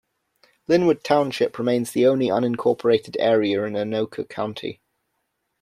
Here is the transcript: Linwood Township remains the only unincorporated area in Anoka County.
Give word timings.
Linwood 0.67 1.03
Township 1.03 1.59
remains 1.59 1.91
the 1.91 2.07
only 2.07 2.25
unincorporated 2.27 3.17
area 3.19 3.63
in 3.65 3.73
Anoka 3.73 4.27
County. 4.27 4.81